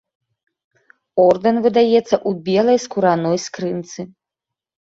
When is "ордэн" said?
1.25-1.57